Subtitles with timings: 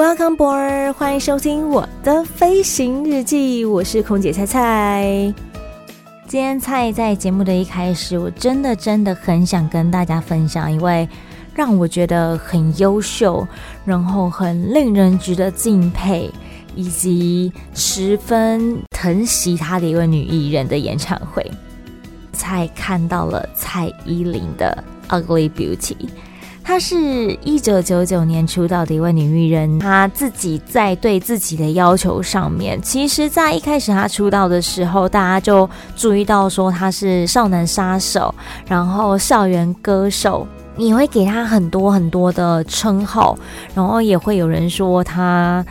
[0.00, 5.34] Welcome board，欢迎收听我的飞行日记，我是空姐菜菜。
[6.26, 11.06] 今天菜在节目的一开始，我真的真的很想跟大家分享一位
[11.54, 13.46] 让我觉得很优秀，
[13.84, 16.30] 然后很令人值得敬佩，
[16.74, 21.44] 以及十分疼惜她的一位女艺人的演唱会。
[22.32, 24.82] 菜看到了蔡依林的
[25.22, 25.76] 《Ugly Beauty》。
[26.62, 38.32] 她是一九九九年出道的一位女艺人，她自己在对自己的要求上面，其实，在一开始她出道的时候，大家就注意到说她是少男杀手，
[38.66, 43.36] 然后校园歌手，你会给她很多很多的称号，
[43.74, 45.64] 然后也会有人说她，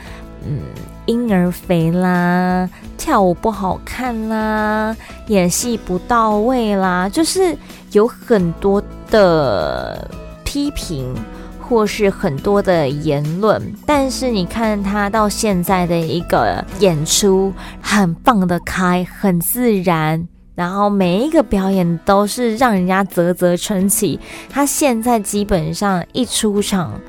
[0.46, 0.60] 嗯，
[1.06, 4.94] 婴儿肥啦，跳舞不好看啦，
[5.28, 7.56] 演戏不到位啦，就是
[7.94, 10.06] 有很多的。
[10.50, 11.14] 批评
[11.60, 24.20] 或是很多的言论，但是你看他到现在的一个演出，很放得开，很自然，然后每一个表演都是让人家啧啧称奇。
[24.50, 27.00] 他现在基本上一出场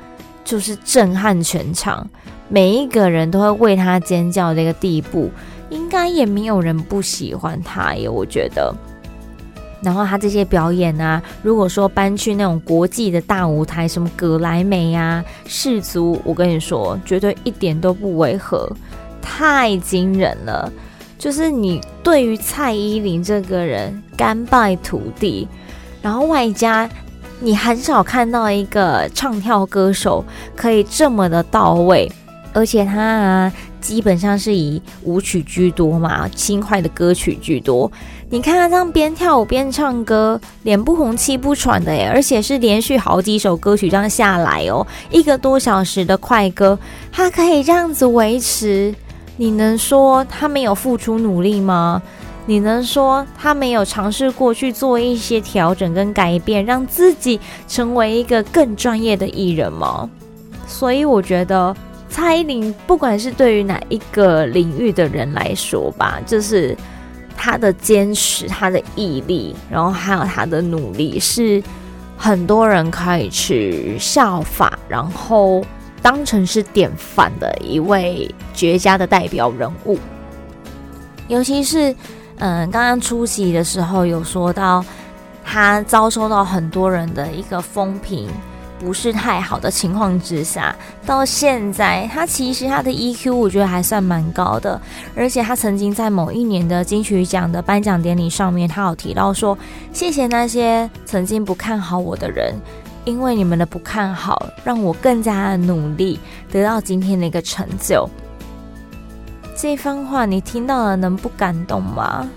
[0.43, 2.07] 就是震撼全场，
[2.47, 5.31] 每一个人都会为他尖叫的一个地步，
[5.71, 8.71] 应该也没有人不喜欢他耶，我觉得。
[9.81, 18.69] 然后他这些表演啊，如果说搬去那种国际的大舞台，什么格莱美啊、世足，我跟你说，绝对一点都不违和，
[19.21, 20.71] 太惊人了。
[21.17, 25.47] 就是你对于蔡依林这个人甘拜土地，
[26.01, 26.89] 然后外加
[27.39, 30.23] 你很少看到一个唱跳歌手
[30.55, 32.11] 可以这么的到位，
[32.53, 33.53] 而且他啊。
[33.81, 37.91] 基本上是以舞曲居多嘛，轻快的歌曲居多。
[38.33, 46.79] 你看他这样边跳舞边唱歌，脸不红气不喘的耶，而且是连续好几首歌曲这样下来哦，一个多小时的快歌，
[47.11, 48.95] 他可以这样子维持。
[49.35, 52.01] 你能说他没有付出努力吗？
[52.45, 57.37] 你能说他没有尝试过去做一些调整跟改变，让自己
[57.67, 60.09] 成为一个更专业的艺人吗？
[60.65, 61.75] 所以我觉得。
[62.13, 66.75] 蔡依林，不管是对于哪一个领域的人来说吧，就是
[67.35, 71.61] 他的坚持、他的毅力，然后还有他的努力，是
[72.17, 75.63] 很多人可以去效法，然后
[76.01, 79.97] 当成是典范的一位绝佳的代表人物。
[81.27, 81.95] 尤其是，
[82.37, 84.83] 嗯，刚刚出席的时候有说到，
[85.43, 88.29] 他遭受到很多人的一个风评。
[88.83, 90.75] 不是太好的情况之下，
[91.05, 94.81] 到现在他其实他的 EQ 我觉得还算蛮高的，
[95.15, 99.55] 而且他曾经在某一年的金曲奖的颁奖典礼上面，他有提到说
[99.93, 102.55] ：“谢谢那些曾经不看好我的人，
[103.05, 106.19] 因为你们的不看好，让我更加的努力，
[106.51, 108.09] 得到今天的一个成就。”
[109.55, 112.27] 这番话你听到了，能不感动吗？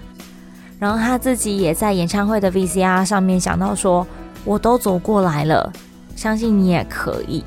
[0.78, 4.06] 然后他自己也在演唱会的 VCR 上面想到说
[4.44, 5.72] ：“我都走过来了。”
[6.16, 7.44] 相信你也可以。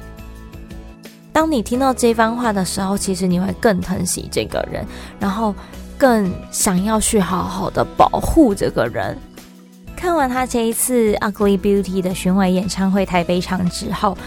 [1.31, 4.85] 当你听到这番话的时候，其实你会更疼惜这个人，
[5.19, 5.53] 然后
[5.97, 9.17] 更想要去好好的保护这个人。
[9.95, 14.17] 看完他这一次《Ugly Beauty》的巡回演唱会台北场之后，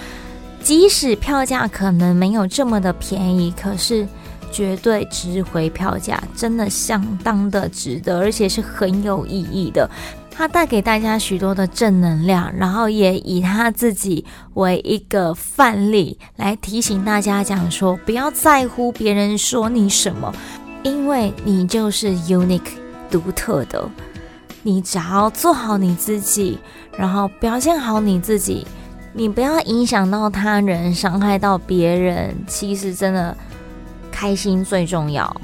[0.62, 4.06] 即使票价可能没有这么的便宜，可是
[4.52, 9.88] 绝对值回票价，真的相当的值得，而且是很有意义的。
[10.40, 14.24] 他带给大家许多的正能量，然后也以他自己
[14.54, 20.34] 为一个范例来提醒大家，讲说不要在乎别人说你什么，
[20.82, 22.70] 因为你就是 unique
[23.10, 23.86] 独特的。
[24.62, 26.58] 你只要做好你自己，
[26.96, 28.66] 然后表现好你自己，
[29.12, 32.34] 你不要影响到他人，伤害到别人。
[32.46, 33.36] 其实真的
[34.10, 35.38] 开心最重要。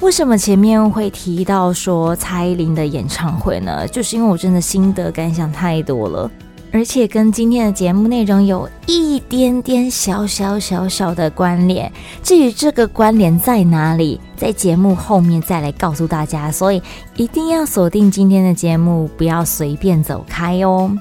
[0.00, 3.86] 为什么前面会提到说蔡依林的演唱会呢？
[3.88, 6.30] 就是因为我真的心得感想太多了，
[6.72, 11.92] 而且跟今天的节目内容有一点点小小小小的关联。
[12.22, 16.48] 至于这个关联在哪里，在节目后面再来告诉大家。
[16.50, 16.80] 所以
[17.16, 20.96] 一定要锁定今天的节目，不要随便走开哦。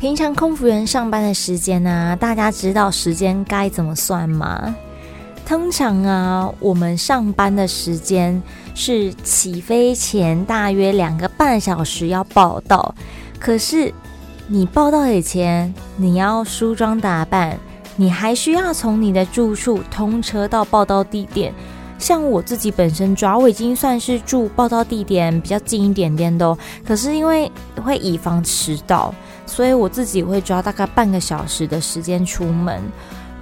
[0.00, 4.74] 平常空服员上班的时间呢、大家知道时间该怎么算吗？
[5.44, 8.42] 通常啊，我们上班的时间
[8.74, 12.94] 是起飞前大约两个半小时要报到。
[13.38, 13.92] 可是
[14.46, 17.58] 你报到以前，你要梳妆打扮，
[17.96, 21.52] 你还需要从你的住处通车到报到地点。
[21.98, 26.56] 像我自己本身抓，我已经算是住报到地点比较近一点点的。
[26.84, 27.50] 可是因为
[27.82, 29.14] 会以防迟到，
[29.46, 32.80] 所以我自己会抓大概半个小时的时间出门。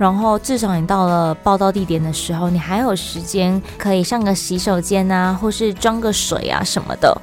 [0.00, 7.14] 然后至少你到了报到地点的时候，你还有时间可以上个洗手间啊，或是装个水啊什么的。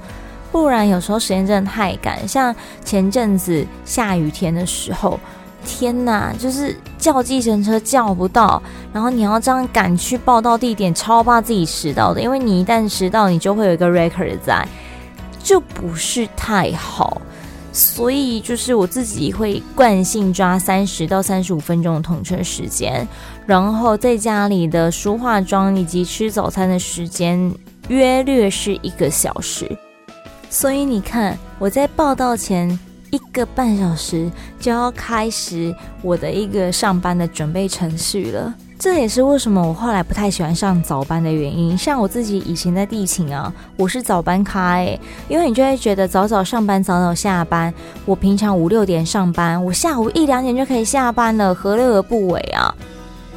[0.52, 5.20] 不然有时候时间真的太赶，像前阵子下雨天的时候。
[5.66, 8.62] 天哪，就是叫计程车叫不到，
[8.94, 14.66] 然后你要这样赶去报到地点，超怕自己迟到的，因为你一旦迟到，你就会有一个 record 在，
[15.44, 17.20] 就不是太好。
[17.78, 23.08] 所以就是我自己会惯性抓三十到三十五分钟的通车时间，
[23.46, 27.54] 然后在家里的梳化妆以及吃早餐的时间
[27.88, 29.70] 约略是一个小时。
[30.50, 32.78] 所以你看我在报到前。
[33.10, 34.30] 一个半小时
[34.60, 41.76] 就要开始我的一个上班的准备程序了，这也是为什么我后来不太喜欢上早班的原因。
[41.76, 47.74] 像我自己以前在地勤啊，我是早班咖诶，因为你就会觉得早早上班早早下班。
[48.06, 52.74] 我平常五六点上班，我下午一两点就可以下班了，何乐而不为啊？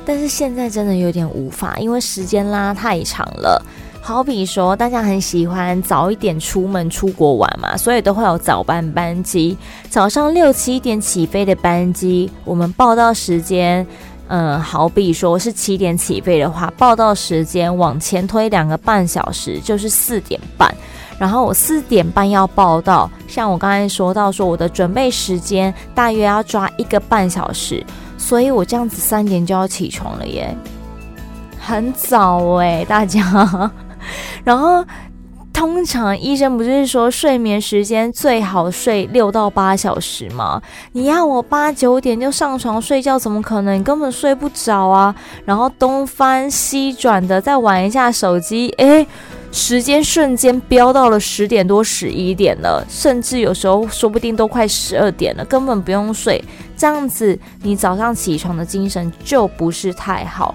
[0.05, 3.65] 但是现在真的有点无法，因为时间拉太长了。
[4.03, 9.57] 好比说，大家很喜欢早一点出门出国玩嘛，所以都会有早班班机，
[9.91, 12.31] 早上六七点起飞的班机。
[12.45, 13.87] 我们报到时间，
[14.33, 20.73] 嗯，好比说是七点起飞的话，报到时间往前推两个半小时，就是四点半。
[21.19, 27.85] 然后我四点半要报到，像我刚才说到说，我的准备时间大约要抓一个半小时，
[28.17, 30.57] 所以我这样子三点就要起床了耶，
[31.59, 33.71] 很早诶、大家。
[34.45, 34.83] 然后，
[35.53, 40.61] 通常医生不是说睡眠时间最好睡六到八小时吗？
[40.93, 43.79] 你要我八九点就上床睡觉，怎么可能？
[43.79, 45.15] 你根本睡不着啊！
[45.45, 49.07] 然后东翻西转的再玩一下手机，诶，
[49.53, 56.43] 时间瞬间飙到了十点多、十一点了，甚至有时候说不定都快十二点了，根本不用睡。
[56.77, 60.55] 这样子，你早上起床的精神就不是太好。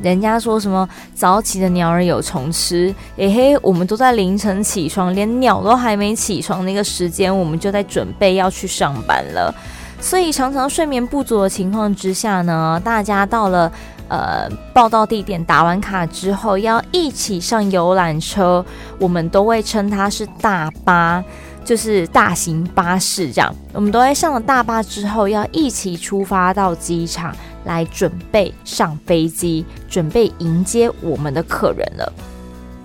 [0.00, 9.54] 人家说什么早起的鸟儿有虫吃，诶嘿，我们都在凌晨起床，连鸟都还没起床那个时间，我们就在准备要去上班了。
[10.00, 13.70] 所以常常睡眠不足的情况之下呢，大家到了
[14.06, 18.64] 呃报到地点打完卡之后，要一起上游览车，
[19.00, 21.24] 我们都会称它是大巴，
[21.64, 23.52] 就是大型巴士这样。
[23.72, 27.34] 我们都会上了大巴之后，要一起出发到机场。
[27.64, 32.12] 来准备上飞机，准备迎接我们的客人了。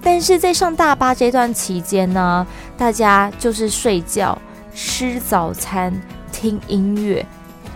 [0.02, 2.46] 但是在上大巴这段期间呢，
[2.78, 4.38] 大家就是睡觉、
[4.76, 5.94] 吃早餐、
[6.32, 7.26] 听音乐，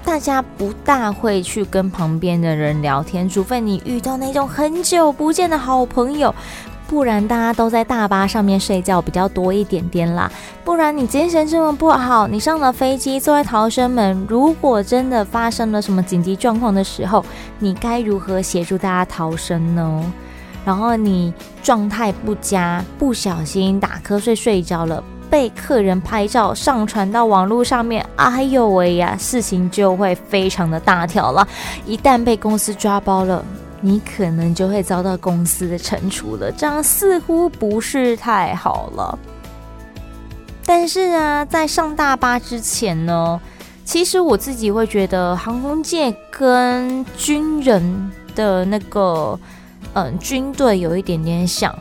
[0.04, 6.34] 大家不大会去跟旁边的人聊天，除非你遇到那种很久不见的好朋友。
[6.88, 10.32] 不然大家都在大巴上面睡觉比较多一点点啦。
[10.64, 17.26] 不然你精神这么不好，你上了飞机坐在逃生门，如果真的发生了什么紧急状况的时候，
[17.60, 20.14] 你该如何协助大家逃生呢？
[20.66, 31.48] 然后你状态不佳，不小心打瞌睡睡着了，被客人拍照上传到网络上面，哎呦喂呀，事情就会非常的大条了。
[31.86, 33.44] 一旦被公司抓包了。
[33.82, 39.18] 你可能就会遭到公司的惩处了，这样似乎不是太好了。
[40.66, 43.40] 但是啊，在上大巴之前呢，
[43.86, 49.40] 其实我自己会觉得航空界跟军人的那个
[49.94, 51.74] 嗯军队有一点点像，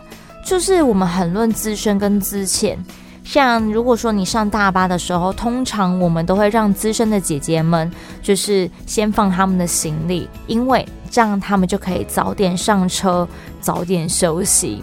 [0.44, 2.78] 就是我们很论资深跟资浅。
[3.24, 7.90] 像如果说你上大巴的时候，通常我们都会让资深的姐姐们
[8.22, 13.26] 就是先放他们的行李，因为这样他们就可以早点上车，
[13.60, 14.82] 早点休息。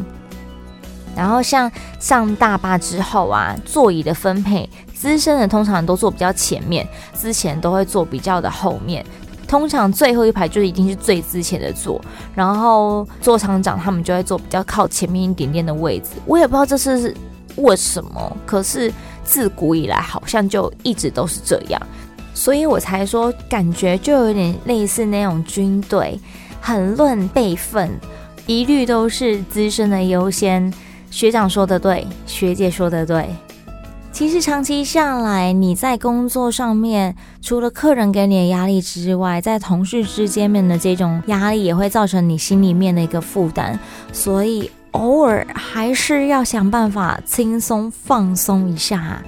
[1.16, 9.06] 然后像上大巴之后啊，座椅的分配，资深的通常都坐比较前面，资前都会坐比较的后面。
[9.48, 12.02] 通常最后一排就一定是最资前的座，
[12.34, 16.10] 然后座舱长他们就会坐比较靠前面一点点的位置。
[16.26, 17.16] 我也不知道这是。
[17.58, 18.38] 为什么？
[18.48, 18.92] 可是
[19.24, 21.80] 自古以来好像就一直都是这样，
[22.34, 26.20] 所以我才说感觉就有点类似那种军队，
[26.60, 27.90] 很论辈分，
[28.48, 30.74] 一律都是资深的优先。
[31.12, 33.30] 学长说的对，学姐说的对。
[34.12, 43.80] 其实长期下来，你在工作上面，除了客人给你的压力之外，在同事之间面的这种压力，也会造成你心里面的一个负担。
[44.12, 49.20] 所以偶尔还是要想办法轻松放松一下。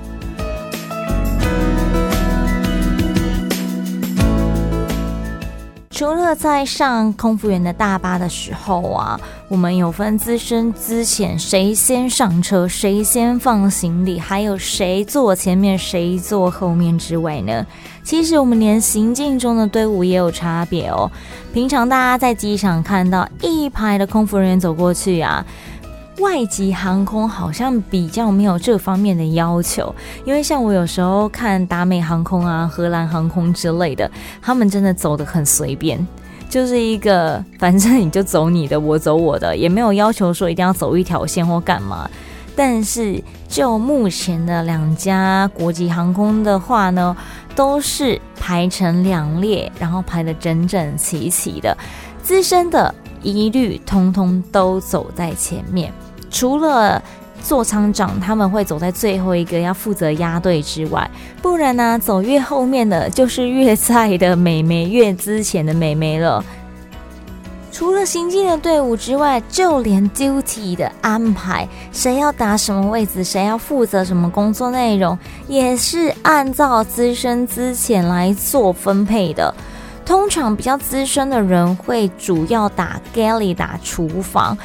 [5.95, 17.65] 除了在上空服员的大巴的时候啊，我们有分资深、资浅，谁先上车，谁先放行李，还有谁坐前面，谁坐后面之外呢，
[18.03, 21.09] 其实我们连行进中的队伍也有差别哦。
[21.53, 25.45] 平常大家在机场看到一排的空服人员走过去啊。
[26.19, 29.93] 外籍航空好像比较没有这方面的要求，
[30.23, 34.09] 因为像我有时候看达美航空啊、荷兰航空之类的，
[34.41, 36.05] 他们真的走得很随便，
[36.49, 42.09] 就是一个反正你就走你的，我走我的，也没有要求说一定要走一条线或干嘛。
[42.55, 47.15] 但是就目前的两家国际航空的话呢，
[47.53, 51.77] 都是排成两列，然后排得整整齐齐的，
[52.23, 55.91] 资深的一律通通都走在前面。
[56.35, 57.01] 除了
[57.41, 61.09] 座舱长他们会走在最后一个，要负责压队之外，
[61.41, 66.43] 不然呢、走越后面的就是越菜的美眉，越之前的美眉了。
[67.71, 79.53] 除了行进的队伍之外，就连 duty 的安排，谁要打什么位置，谁要负责什么工作内容，也是按照资深资浅来做分配的。
[80.05, 84.57] 通常比较资深的人会主要打 galley，打厨房。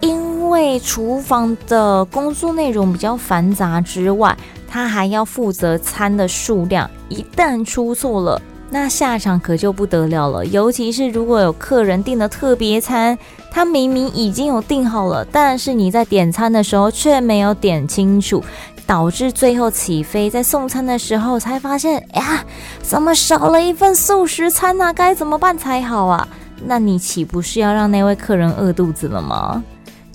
[0.00, 4.36] 因为厨房的工作内容比较繁杂之外，
[4.68, 6.88] 他还要负责餐的数量。
[7.08, 10.44] 一旦出错了，那下场可就不得了了。
[10.46, 13.16] 尤其是如果有客人订的特别餐，
[13.50, 18.42] 他明明已经有订好了，但是你在点餐的时候却没有点清楚，
[18.86, 22.44] 导致最后起飞在送餐的时候才发现，呀，
[22.82, 24.92] 怎么少了一份素食餐呢？
[24.92, 26.28] 该怎么办才好啊？
[26.64, 29.62] 那你岂不是要让那位客人饿肚子了吗？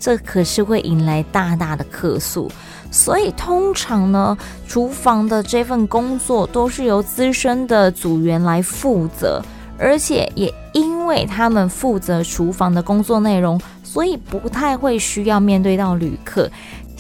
[0.02, 2.52] 这可是会引来大大的客诉，
[2.90, 4.36] 所以通常呢，
[4.68, 9.40] 厨房的这份工作都是由资深的组员来负责，
[9.78, 16.50] 而且也因为他们负责厨房的工作内容，所以不太会需要面对到旅客。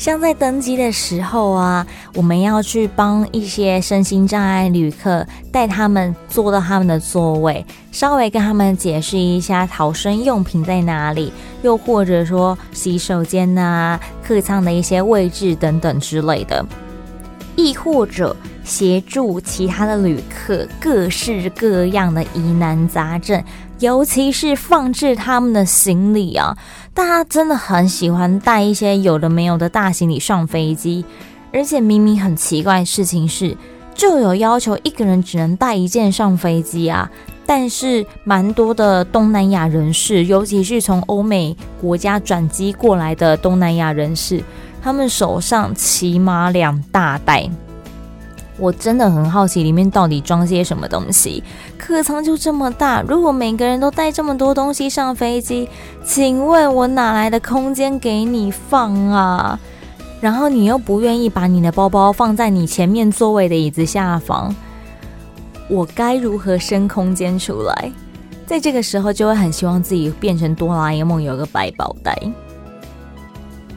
[0.01, 11.31] 像在登机的时候啊，我们要去帮一些身心障碍旅客带他们坐到他们的座位，稍微跟他们解释一下逃生用品在哪里，
[11.61, 16.65] 又或者说洗手间呐、客舱的一些位置等等之类的，
[17.55, 23.39] 亦或者协助其他的旅客各式各样的疑难杂症。
[23.77, 26.55] 尤其是放置他们的行李啊，
[26.93, 31.03] 大家真的很喜欢带一些有的没有的大行李上飞机，
[31.53, 33.55] 而且明明很奇怪的事情是，
[33.95, 37.09] 就有要求一个人只能带一件上飞机啊。
[37.45, 44.43] 但是蛮多的东南亚人士，尤其是从欧美国家转机过来的东南亚人士，
[44.81, 47.49] 他们手上起码两大袋。
[48.61, 51.43] 我真的很好奇里面到底装些什么东西。
[51.79, 55.67] 客舱就这么大，如果每个人都带这么多东西上飞机，
[56.05, 59.59] 请问我哪来的空间给你放啊？
[60.21, 64.55] 然后你又不愿意把你的包包放在你前面座位的椅子下方，
[65.67, 67.91] 我该如何生空间出来？
[68.45, 72.15] 在这个时候就会很希望自己变成哆啦 A 梦，有个百宝袋。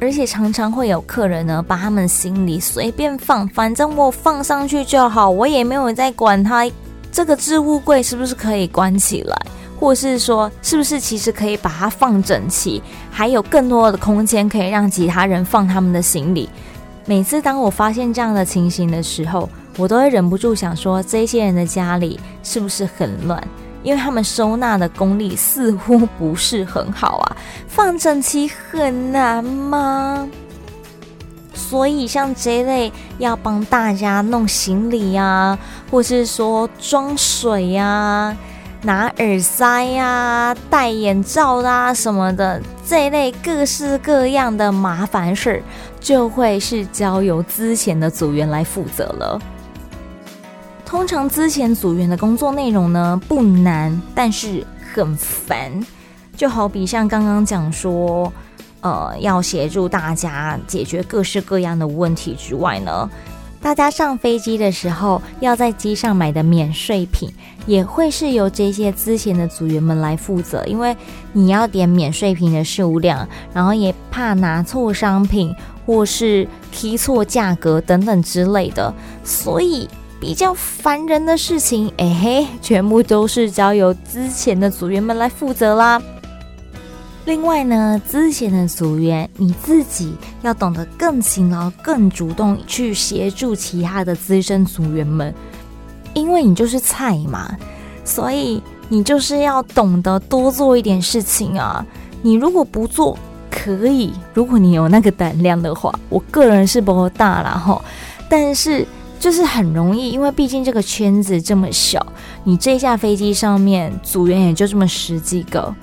[0.04, 6.70] 而且常常会有客人呢，把他们行李随便放，反正我放上去就好，我也没有在管他
[7.10, 9.34] 这个置物柜是不是可以关起来，
[9.80, 16.50] 或是说是不是其实可以把它放整齐，还有更多的空间可以让其他人放他们的行李。
[17.06, 23.42] 每次当我发现这样的情形的时候，我都会忍不住想说，这些人的家里是不是很乱？
[23.84, 27.36] 因为他们收纳的功力似乎不是很好啊，
[27.68, 30.28] 放整齐很难吗？
[31.52, 35.58] 所以像这类要帮大家弄行李呀、啊，
[35.90, 38.36] 或是说装水呀、啊、
[38.82, 45.62] 拿耳塞呀、啊、戴眼罩啦、啊、什么的，这类各式各样的麻烦事，
[46.00, 49.40] 就会是交由之前的组员来负责了。
[50.94, 55.84] 通常资前组员的工作内容呢，不难，但是很烦。
[56.36, 58.32] 就好比像刚刚讲说，
[58.80, 63.10] 呃，要协助大家解决各式各样的问题之外呢，
[63.60, 67.28] 大家上飞机的时候要在机上买的免税品，
[67.66, 70.96] 也会是由这些资前的组员们来负责，因为
[71.32, 75.52] 你要点免税品的数量，然后也怕拿错商品，
[75.84, 79.88] 或是提错价格等等之类的，所以
[80.20, 86.00] 比较烦人的事情，哎嘿，全部都是交由之前的组员们来负责啦。
[87.26, 95.34] 另外呢，之前的组员，你自己要懂得更勤劳、更主动去协助其他的资深组员们，
[96.12, 97.56] 因为你就是菜嘛，
[98.04, 101.84] 所以你就是要懂得多做一点事情啊。
[102.20, 103.18] 你如果不做，
[103.50, 107.82] 可以，如果你有那个胆量的话，我个人是不大了哈，
[108.28, 108.86] 但是
[109.24, 112.06] 就是很容易，因为毕竟这个圈子这么小，
[112.42, 115.74] 你这架飞机上面组员也就这么十几个。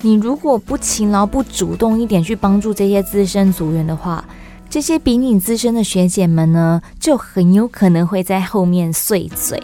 [0.00, 4.24] 你如果不勤劳、不主动一点去帮助这些资深组员的话，
[4.68, 9.62] 这些比你资深的学姐们呢，就很有可能会在后面碎嘴。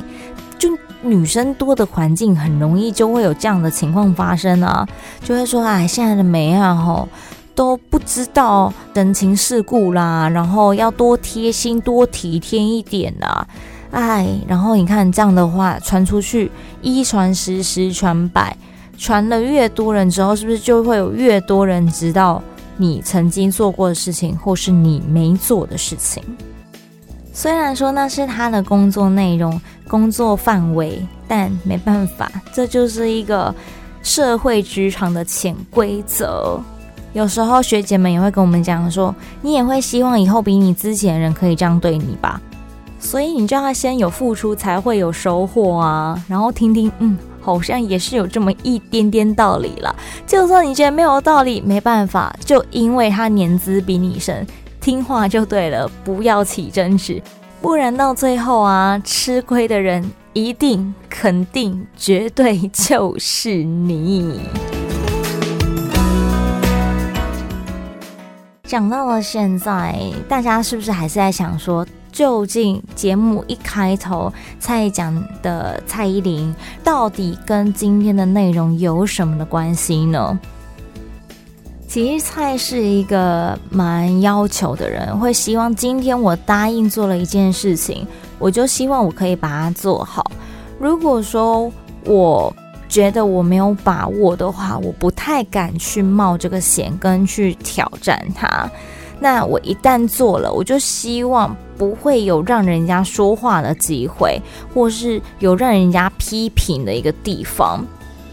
[0.56, 0.70] 就
[1.02, 4.86] 女生多的环境，很容易就会有这样的情况发生啊，
[5.24, 7.08] 就会说：“啊，现在的美啊，吼
[7.56, 13.44] 都不知道人情世故啦，然后要多贴心、多体贴一点啦。”
[13.90, 16.50] 哎，然后你看这样的话传出去，
[16.82, 18.54] 一传十，十传百。
[18.98, 22.42] 传了越多人之后，是不是就会有越多人知道
[22.76, 26.22] 你曾经做过的事情，或是你没做的事情？
[27.32, 30.98] 虽然说那是他的工作内容、工作范围，
[31.28, 33.54] 但没办法，这就是一个
[34.02, 36.58] 社会职场的潜规则。
[37.16, 42.38] 有时候学姐们也会跟我们讲说，你也会希望以后比你之前的人可以这样对你吧？
[43.00, 46.22] 所以你就要先有付出，才会有收获啊。
[46.28, 47.16] 然后听听，嗯。
[47.40, 49.94] 好像也是有这么一点点道理了。
[50.26, 54.44] 就算你觉得没有道理，没办法，就因为他年资比你深，
[54.80, 57.22] 听话就对了，不要起争执，
[57.62, 64.40] 不然到最后啊，吃亏的人一定、肯定、绝对就是你。
[68.66, 69.96] 讲到了现在，
[70.28, 80.38] 大家是不是还是在想说，究竟节目一开头蔡讲的蔡依林，到底跟今天的内容有什么的关系呢？
[81.86, 88.04] 其实蔡是一个蛮要求的人，会希望今天我答应做了一件事情，
[88.38, 90.28] 我就希望我可以把它做好。
[90.80, 91.70] 如果说
[92.04, 92.54] 我
[92.88, 98.70] 觉得我没有把握的话，我不太敢去冒这个险跟去挑战它。
[99.18, 104.40] 那我一旦做了，我就希望不会有让人家说话的机会，
[104.74, 107.84] 或是有让人家批评的一个地方。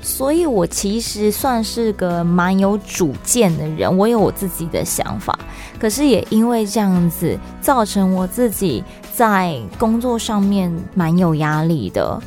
[0.01, 5.39] 所以我其实算是个蛮有主见的人，我有我自己的想法。
[5.79, 8.83] 可是也因为这样子，造成我自己
[9.15, 12.21] 在工作上面蛮有压力的，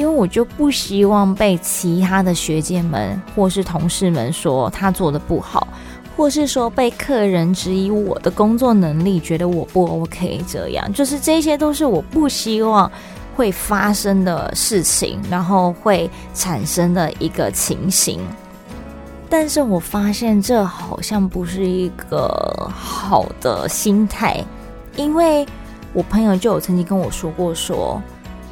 [0.00, 5.68] 因为我就不希望被其他的学姐们或是同事们说他做的不好。
[6.16, 12.90] 或是说被客人质疑我的工作能力，觉得我不 OK，这样就是这些都是我不希望
[13.34, 18.20] 会发生的事情，然后会产生的一个情形。
[19.30, 24.44] 但是我发现这好像不是一个好的心态，
[24.96, 25.46] 因为
[25.94, 28.02] 我朋友就有曾经跟我说过，说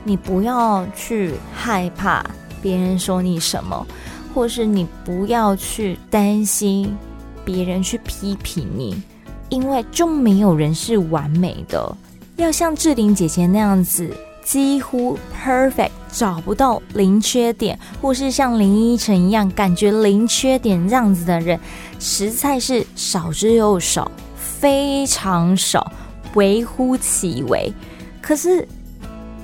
[0.09, 2.25] 你不要去害怕
[2.63, 3.87] 别人说你什么，
[4.35, 6.97] 或是你不要去担心。
[7.45, 9.03] 别人去批评你，
[9.49, 11.97] 因为就没有人是完美的。
[12.37, 14.11] 要像志玲姐姐那样子，
[14.45, 21.59] 几乎 perfect，找不到零缺点，或是像林依晨一样感觉零缺点这样子的人，
[21.99, 25.91] 实在是少之又少，非常少，
[26.35, 27.73] 微乎其微。
[28.21, 28.69] 可是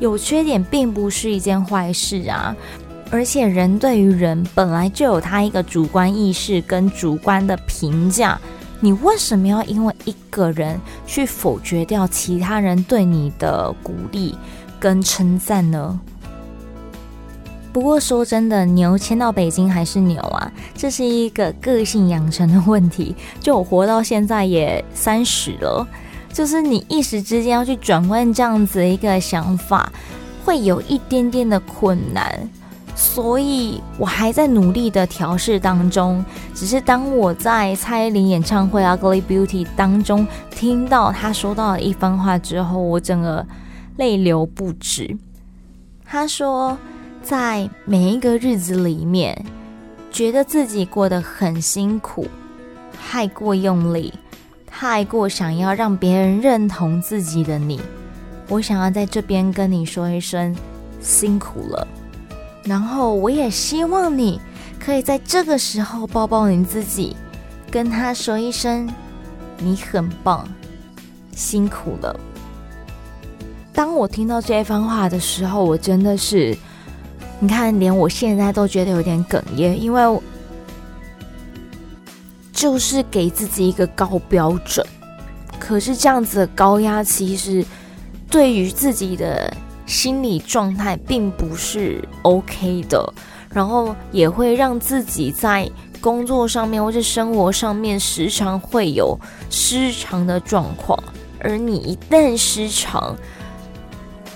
[0.00, 2.54] 有缺点并不是一件坏事啊。
[3.10, 8.40] 而且人对于人本来就有他一个主观意识跟主观的评价，
[8.80, 14.34] 你为什么要因为一个人去否决掉其他人对你的鼓励
[14.80, 16.00] 跟称赞呢？
[17.72, 23.14] 不过说真的，牛迁到北京还是牛啊，这是一个个性养成的问题。
[23.40, 25.86] 就我活到现在也三十了，
[26.34, 29.90] 就是你一时之间要去转换这样子的一个想法，
[30.44, 32.50] 会有一点点的困难。
[32.96, 36.24] 所以我还在努力的调试当中。
[36.52, 43.46] 只是当我在蔡依林演唱会《Ugly Beauty》当中听到她说到的一番话之后，我整个
[43.96, 45.16] 泪流不止。
[46.04, 46.76] 她说，
[47.22, 49.44] 在每一个日子里面，
[50.10, 52.26] 觉得自己过得很辛苦，
[52.92, 54.12] 太过用力，
[54.76, 57.80] 太过想要让别人认同自己的你，
[58.48, 60.54] 我想要在这边跟你说一声
[61.00, 61.86] 辛苦了。
[62.64, 64.40] 然后我也希望你
[64.80, 67.16] 可以在这个时候抱抱你自己，
[67.70, 68.92] 跟他说一声
[69.58, 70.44] 你很棒，
[71.36, 72.18] 辛苦了。
[73.72, 76.58] 当我听到这一番话的时候，我真的是，
[77.38, 80.20] 你看，连我现在都觉得有点哽咽，因为
[82.64, 84.86] 就是给自己一个高标准，
[85.58, 87.62] 可是这样子的高压，其实
[88.30, 93.12] 对于自己的心理状态并不是 OK 的，
[93.50, 95.70] 然后也会让自己在。
[96.00, 99.18] 工作上面或者生活上面，时常会有
[99.50, 100.98] 失常的状况，
[101.40, 103.14] 而你一旦失常，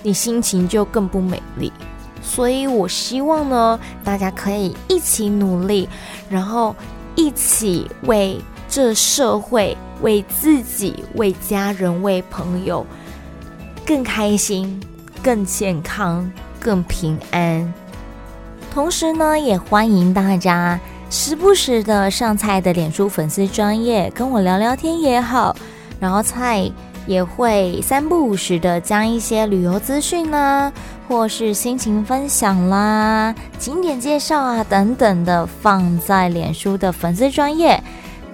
[0.02, 1.72] 你心情就更不美丽。
[2.22, 5.88] 所以我希望呢，大家可以一起努力，
[6.30, 6.74] 然后
[7.18, 12.86] 一起为这社会、为自己、为家人、为朋友
[13.84, 14.80] 更开心、
[15.20, 17.74] 更健康、更平安。
[18.72, 20.78] 同时呢，也欢迎大家。
[21.10, 25.56] 时不时的上菜的脸书粉丝专业跟我聊聊天也好，
[25.98, 26.70] 然后菜
[27.08, 30.70] 也会三不五时的将一些旅游资讯啦，
[31.08, 37.82] 或是心情分享啦、景点介绍啊等等的放在脸书的粉丝专页。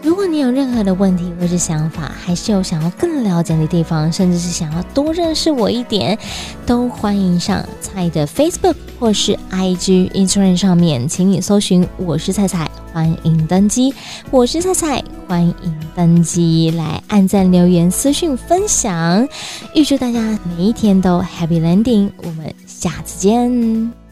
[0.02, 6.18] 如果你有任何的问题或是想法，还是有想要更了解的地方，甚至是想要多认识我一点，
[6.66, 8.74] 都欢迎上菜的 Facebook。
[9.04, 13.92] 或是 IG、Instagram 上面，请你搜寻“我是菜菜”，欢迎登机。
[14.30, 15.54] 我是菜菜，欢迎
[15.94, 19.28] 登机，来按赞、留言、私讯分享。
[19.74, 24.03] 预祝大家每一天都 Happy Landing，我们下次见。